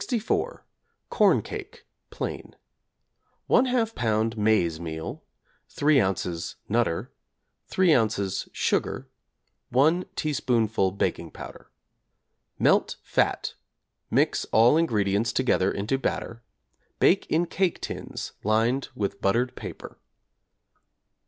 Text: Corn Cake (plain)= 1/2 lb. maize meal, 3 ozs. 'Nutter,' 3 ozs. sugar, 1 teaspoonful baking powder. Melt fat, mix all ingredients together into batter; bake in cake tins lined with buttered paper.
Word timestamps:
Corn 1.11 1.43
Cake 1.43 1.85
(plain)= 2.09 2.55
1/2 3.47 3.93
lb. 3.93 4.35
maize 4.35 4.79
meal, 4.79 5.23
3 5.69 5.97
ozs. 5.97 6.55
'Nutter,' 6.67 7.11
3 7.67 7.89
ozs. 7.89 8.49
sugar, 8.51 9.11
1 9.69 10.05
teaspoonful 10.15 10.89
baking 10.89 11.29
powder. 11.29 11.69
Melt 12.57 12.95
fat, 13.03 13.53
mix 14.09 14.43
all 14.45 14.75
ingredients 14.75 15.31
together 15.31 15.71
into 15.71 15.99
batter; 15.99 16.41
bake 16.97 17.27
in 17.27 17.45
cake 17.45 17.79
tins 17.79 18.31
lined 18.43 18.89
with 18.95 19.21
buttered 19.21 19.55
paper. 19.55 19.99